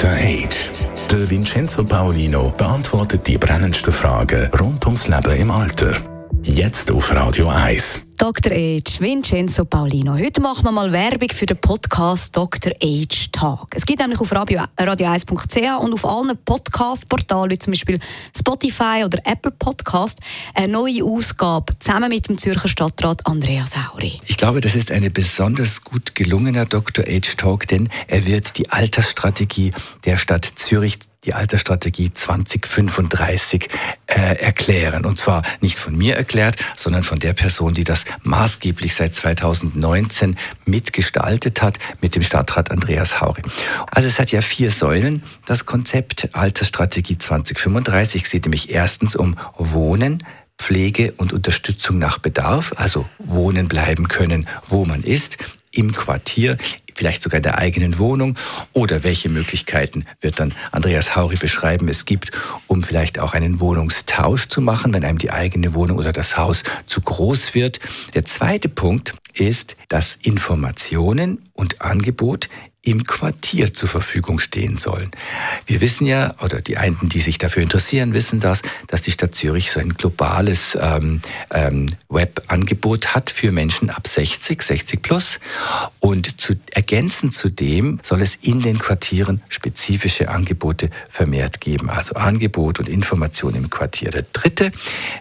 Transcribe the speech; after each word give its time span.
Dr. 0.00 0.16
Age. 0.16 0.70
Der 1.10 1.28
Vincenzo 1.28 1.84
Paolino 1.84 2.54
beantwortet 2.56 3.26
die 3.26 3.36
brennendsten 3.36 3.92
Fragen 3.92 4.48
rund 4.58 4.86
ums 4.86 5.08
Leben 5.08 5.36
im 5.36 5.50
Alter. 5.50 5.92
Jetzt 6.42 6.90
auf 6.90 7.14
Radio 7.14 7.48
1. 7.48 8.00
Dr. 8.20 8.52
Age, 8.52 9.00
Vincenzo 9.00 9.64
Paulino. 9.64 10.12
Heute 10.12 10.42
machen 10.42 10.64
wir 10.64 10.72
mal 10.72 10.92
Werbung 10.92 11.30
für 11.30 11.46
den 11.46 11.56
Podcast 11.56 12.36
Dr. 12.36 12.74
Age 12.82 13.30
Tag. 13.32 13.68
Es 13.74 13.86
gibt 13.86 13.98
nämlich 13.98 14.20
auf 14.20 14.30
radio, 14.30 14.60
radio1.ch 14.76 15.80
und 15.80 15.94
auf 15.94 16.04
allen 16.04 16.36
Podcast-Portalen, 16.44 17.50
wie 17.50 17.58
zum 17.58 17.70
Beispiel 17.70 17.98
Spotify 18.38 19.04
oder 19.06 19.20
Apple 19.24 19.52
Podcast, 19.52 20.18
eine 20.54 20.70
neue 20.70 21.02
Ausgabe 21.02 21.78
zusammen 21.78 22.10
mit 22.10 22.28
dem 22.28 22.36
Zürcher 22.36 22.68
Stadtrat 22.68 23.26
Andreas 23.26 23.70
Sauri. 23.70 24.20
Ich 24.26 24.36
glaube, 24.36 24.60
das 24.60 24.74
ist 24.74 24.90
ein 24.90 25.10
besonders 25.14 25.82
gut 25.82 26.14
gelungener 26.14 26.66
Dr. 26.66 27.06
Age 27.08 27.36
Talk, 27.38 27.68
denn 27.68 27.88
er 28.06 28.26
wird 28.26 28.58
die 28.58 28.68
Altersstrategie 28.68 29.72
der 30.04 30.18
Stadt 30.18 30.44
Zürich 30.44 30.98
die 31.24 31.34
Altersstrategie 31.34 32.12
2035 32.12 33.68
äh, 34.06 34.36
erklären. 34.36 35.04
Und 35.04 35.18
zwar 35.18 35.42
nicht 35.60 35.78
von 35.78 35.96
mir 35.96 36.16
erklärt, 36.16 36.56
sondern 36.76 37.02
von 37.02 37.18
der 37.18 37.34
Person, 37.34 37.74
die 37.74 37.84
das 37.84 38.04
maßgeblich 38.22 38.94
seit 38.94 39.14
2019 39.14 40.36
mitgestaltet 40.64 41.62
hat, 41.62 41.78
mit 42.00 42.14
dem 42.14 42.22
Stadtrat 42.22 42.70
Andreas 42.70 43.20
Hauri. 43.20 43.42
Also 43.90 44.08
es 44.08 44.18
hat 44.18 44.32
ja 44.32 44.42
vier 44.42 44.70
Säulen, 44.70 45.22
das 45.46 45.66
Konzept 45.66 46.34
Altersstrategie 46.34 47.18
2035. 47.18 48.24
Es 48.24 48.30
geht 48.30 48.44
nämlich 48.44 48.70
erstens 48.70 49.16
um 49.16 49.36
Wohnen, 49.56 50.24
Pflege 50.58 51.12
und 51.16 51.32
Unterstützung 51.32 51.98
nach 51.98 52.18
Bedarf, 52.18 52.74
also 52.76 53.06
wohnen 53.18 53.66
bleiben 53.66 54.08
können, 54.08 54.46
wo 54.68 54.84
man 54.84 55.02
ist 55.02 55.38
im 55.72 55.92
Quartier, 55.92 56.58
vielleicht 57.00 57.22
sogar 57.22 57.40
der 57.40 57.56
eigenen 57.56 57.98
Wohnung 57.98 58.36
oder 58.74 59.04
welche 59.04 59.30
Möglichkeiten 59.30 60.04
wird 60.20 60.38
dann 60.38 60.52
Andreas 60.70 61.16
Hauri 61.16 61.36
beschreiben, 61.36 61.88
es 61.88 62.04
gibt, 62.04 62.30
um 62.66 62.84
vielleicht 62.84 63.18
auch 63.18 63.32
einen 63.32 63.58
Wohnungstausch 63.58 64.50
zu 64.50 64.60
machen, 64.60 64.92
wenn 64.92 65.02
einem 65.02 65.16
die 65.16 65.30
eigene 65.30 65.72
Wohnung 65.72 65.96
oder 65.96 66.12
das 66.12 66.36
Haus 66.36 66.62
zu 66.84 67.00
groß 67.00 67.54
wird. 67.54 67.80
Der 68.12 68.26
zweite 68.26 68.68
Punkt 68.68 69.14
ist, 69.32 69.78
dass 69.88 70.18
Informationen 70.22 71.48
und 71.54 71.80
Angebot 71.80 72.50
im 72.82 73.04
Quartier 73.04 73.74
zur 73.74 73.90
Verfügung 73.90 74.38
stehen 74.38 74.78
sollen. 74.78 75.10
Wir 75.66 75.82
wissen 75.82 76.06
ja, 76.06 76.34
oder 76.42 76.62
die 76.62 76.78
einen, 76.78 77.10
die 77.10 77.20
sich 77.20 77.36
dafür 77.36 77.62
interessieren, 77.62 78.14
wissen 78.14 78.40
das, 78.40 78.62
dass 78.86 79.02
die 79.02 79.12
Stadt 79.12 79.34
Zürich 79.34 79.70
so 79.70 79.80
ein 79.80 79.94
globales 79.94 80.78
ähm, 80.80 81.20
ähm, 81.52 81.86
Webangebot 82.08 83.14
hat 83.14 83.28
für 83.28 83.52
Menschen 83.52 83.90
ab 83.90 84.08
60, 84.08 84.62
60 84.62 85.02
plus. 85.02 85.40
Und 85.98 86.40
zu, 86.40 86.54
ergänzend 86.72 87.34
zu 87.34 87.50
dem 87.50 88.00
soll 88.02 88.22
es 88.22 88.36
in 88.40 88.62
den 88.62 88.78
Quartieren 88.78 89.42
spezifische 89.48 90.30
Angebote 90.30 90.88
vermehrt 91.08 91.60
geben. 91.60 91.90
Also 91.90 92.14
Angebot 92.14 92.78
und 92.78 92.88
Information 92.88 93.54
im 93.56 93.68
Quartier. 93.68 94.10
Der 94.10 94.22
dritte, 94.22 94.72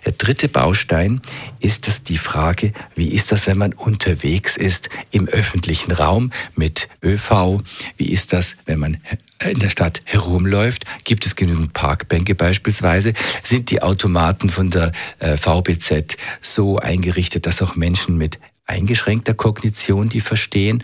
der 0.05 0.13
dritte 0.13 0.47
Baustein 0.47 1.21
ist 1.59 1.87
das 1.87 2.03
die 2.03 2.17
Frage, 2.17 2.71
wie 2.95 3.09
ist 3.09 3.33
das, 3.33 3.47
wenn 3.47 3.57
man 3.57 3.73
unterwegs 3.73 4.55
ist 4.55 4.89
im 5.11 5.27
öffentlichen 5.27 5.91
Raum 5.91 6.31
mit 6.55 6.87
ÖV, 7.03 7.48
wie 7.97 8.09
ist 8.09 8.33
das, 8.33 8.55
wenn 8.65 8.79
man 8.79 8.97
in 9.43 9.59
der 9.59 9.69
Stadt 9.69 10.01
herumläuft? 10.05 10.85
Gibt 11.03 11.25
es 11.25 11.35
genügend 11.35 11.73
Parkbänke 11.73 12.35
beispielsweise? 12.35 13.13
Sind 13.43 13.71
die 13.71 13.81
Automaten 13.81 14.49
von 14.49 14.69
der 14.69 14.91
äh, 15.19 15.37
VBZ 15.37 16.17
so 16.41 16.77
eingerichtet, 16.77 17.45
dass 17.45 17.61
auch 17.61 17.75
Menschen 17.75 18.17
mit 18.17 18.39
eingeschränkter 18.65 19.33
Kognition 19.33 20.09
die 20.09 20.21
verstehen? 20.21 20.83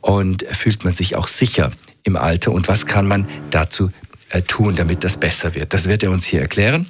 Und 0.00 0.44
fühlt 0.50 0.84
man 0.84 0.92
sich 0.92 1.16
auch 1.16 1.28
sicher 1.28 1.70
im 2.02 2.16
Alter? 2.16 2.52
Und 2.52 2.68
was 2.68 2.86
kann 2.86 3.06
man 3.06 3.28
dazu 3.50 3.90
tun, 4.40 4.76
damit 4.76 5.04
das 5.04 5.16
besser 5.16 5.54
wird. 5.54 5.72
Das 5.72 5.86
wird 5.86 6.02
er 6.02 6.10
uns 6.10 6.24
hier 6.24 6.40
erklären. 6.40 6.88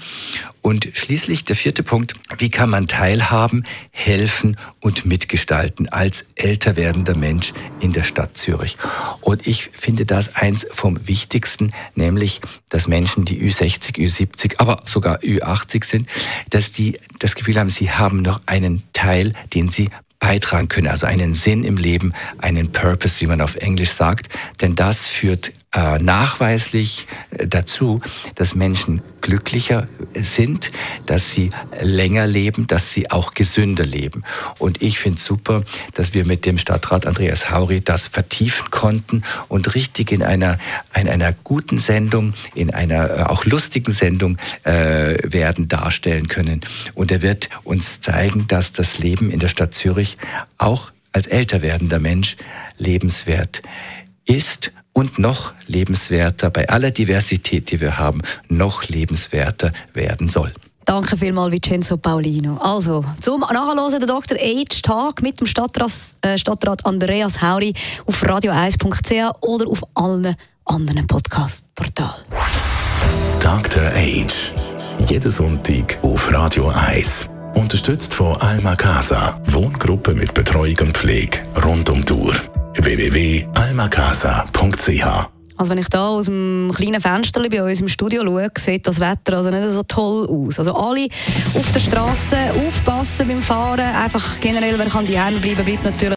Und 0.62 0.88
schließlich 0.94 1.44
der 1.44 1.56
vierte 1.56 1.82
Punkt, 1.82 2.14
wie 2.38 2.48
kann 2.50 2.70
man 2.70 2.86
teilhaben, 2.86 3.64
helfen 3.90 4.56
und 4.80 5.04
mitgestalten 5.04 5.88
als 5.90 6.26
älter 6.36 6.76
werdender 6.76 7.14
Mensch 7.14 7.52
in 7.80 7.92
der 7.92 8.02
Stadt 8.02 8.36
Zürich. 8.36 8.76
Und 9.20 9.46
ich 9.46 9.70
finde 9.74 10.06
das 10.06 10.36
eins 10.36 10.66
vom 10.72 11.06
Wichtigsten, 11.06 11.72
nämlich, 11.94 12.40
dass 12.70 12.88
Menschen, 12.88 13.24
die 13.26 13.40
Ü60, 13.42 13.96
Ü70, 13.96 14.54
aber 14.58 14.78
sogar 14.86 15.18
Ü80 15.18 15.84
sind, 15.84 16.08
dass 16.48 16.72
die 16.72 16.98
das 17.18 17.34
Gefühl 17.34 17.58
haben, 17.58 17.68
sie 17.68 17.90
haben 17.90 18.22
noch 18.22 18.40
einen 18.46 18.82
Teil, 18.94 19.34
den 19.52 19.70
sie 19.70 19.90
beitragen 20.18 20.68
können, 20.68 20.88
also 20.88 21.04
einen 21.04 21.34
Sinn 21.34 21.64
im 21.64 21.76
Leben, 21.76 22.14
einen 22.38 22.72
Purpose, 22.72 23.20
wie 23.20 23.26
man 23.26 23.42
auf 23.42 23.56
Englisch 23.56 23.90
sagt. 23.90 24.30
Denn 24.62 24.74
das 24.74 25.06
führt 25.06 25.52
äh, 25.74 25.98
nachweislich 25.98 27.06
äh, 27.30 27.46
dazu, 27.46 28.00
dass 28.34 28.54
Menschen 28.54 29.02
glücklicher 29.20 29.88
sind, 30.14 30.70
dass 31.06 31.32
sie 31.32 31.50
länger 31.80 32.26
leben, 32.26 32.66
dass 32.66 32.92
sie 32.92 33.10
auch 33.10 33.34
gesünder 33.34 33.84
leben. 33.84 34.22
Und 34.58 34.82
ich 34.82 34.98
finde 34.98 35.20
super, 35.20 35.64
dass 35.94 36.14
wir 36.14 36.24
mit 36.24 36.46
dem 36.46 36.58
Stadtrat 36.58 37.06
Andreas 37.06 37.50
Hauri 37.50 37.80
das 37.80 38.06
vertiefen 38.06 38.70
konnten 38.70 39.22
und 39.48 39.74
richtig 39.74 40.12
in 40.12 40.22
einer, 40.22 40.58
in 40.94 41.08
einer 41.08 41.32
guten 41.32 41.78
Sendung, 41.78 42.34
in 42.54 42.72
einer 42.72 43.10
äh, 43.10 43.22
auch 43.24 43.44
lustigen 43.44 43.92
Sendung 43.92 44.36
äh, 44.62 45.16
werden 45.24 45.68
darstellen 45.68 46.28
können. 46.28 46.60
Und 46.94 47.10
er 47.10 47.22
wird 47.22 47.50
uns 47.64 48.00
zeigen, 48.00 48.46
dass 48.46 48.72
das 48.72 48.98
Leben 48.98 49.30
in 49.30 49.40
der 49.40 49.48
Stadt 49.48 49.74
Zürich 49.74 50.18
auch 50.58 50.92
als 51.12 51.26
älter 51.26 51.62
werdender 51.62 51.98
Mensch 51.98 52.36
lebenswert 52.78 53.62
ist 54.26 54.72
und 54.94 55.18
noch 55.18 55.52
lebenswerter, 55.66 56.48
bei 56.48 56.68
aller 56.70 56.90
Diversität, 56.90 57.70
die 57.70 57.80
wir 57.80 57.98
haben, 57.98 58.22
noch 58.48 58.84
lebenswerter 58.84 59.72
werden 59.92 60.30
soll. 60.30 60.52
Danke 60.86 61.16
vielmals, 61.16 61.52
Vincenzo 61.52 61.96
Paulino. 61.96 62.56
Also, 62.58 63.04
zum 63.20 63.40
Nachhören 63.40 63.90
der 63.90 64.06
Dr. 64.06 64.38
H. 64.38 64.64
Tag 64.82 65.22
mit 65.22 65.40
dem 65.40 65.46
Stadtrat, 65.46 65.92
äh, 66.22 66.36
Stadtrat 66.36 66.84
Andreas 66.84 67.40
Hauri 67.40 67.74
auf 68.06 68.22
radio1.ch 68.22 69.34
oder 69.40 69.66
auf 69.68 69.82
allen 69.94 70.36
anderen 70.66 71.06
Podcast-Portalen. 71.06 72.24
Dr. 73.40 73.84
Age. 73.94 74.52
Jeden 75.08 75.30
Sonntag 75.30 75.98
auf 76.02 76.32
Radio 76.32 76.68
1. 76.68 77.30
Unterstützt 77.54 78.12
von 78.12 78.36
Alma 78.36 78.76
Casa. 78.76 79.40
Wohngruppe 79.46 80.14
mit 80.14 80.34
Betreuung 80.34 80.76
und 80.80 80.96
Pflege 80.96 81.38
rund 81.62 81.88
um 81.88 82.04
die 82.04 82.12
Uhr 82.12 82.34
www.almacasa.ch 82.76 85.34
also 85.56 85.70
wenn 85.70 85.78
ich 85.78 85.88
da 85.88 86.08
aus 86.08 86.24
dem 86.24 86.72
kleinen 86.74 87.00
Fenster 87.00 87.48
bei 87.48 87.62
uns 87.62 87.80
im 87.80 87.88
Studio 87.88 88.22
schaue, 88.24 88.48
sieht 88.58 88.86
das 88.86 88.98
Wetter 88.98 89.36
also 89.36 89.50
nicht 89.50 89.70
so 89.70 89.82
toll 89.84 90.26
aus. 90.28 90.58
Also 90.58 90.74
alle 90.74 91.06
auf 91.54 91.72
der 91.72 91.80
Straße 91.80 92.36
aufpassen 92.66 93.28
beim 93.28 93.40
Fahren. 93.40 93.80
Einfach 93.80 94.40
generell, 94.40 94.78
wer 94.78 94.86
kann 94.86 95.06
die 95.06 95.18
Hände 95.18 95.38
bleiben, 95.38 95.64
bleibt 95.64 95.84
natürlich. 95.84 96.16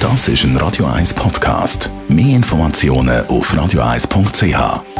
Das 0.00 0.28
ist 0.28 0.44
ein 0.44 0.56
Radio 0.56 0.86
1 0.86 1.14
Podcast. 1.14 1.90
Mehr 2.08 2.36
Informationen 2.36 3.24
auf 3.28 3.54
radio1.ch. 3.54 4.95